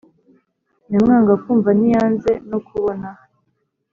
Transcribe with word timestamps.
Nyamwanga 0.89 1.33
kumva 1.43 1.69
ntiyanze 1.77 2.31
no 2.49 2.59
kubona 2.67 3.09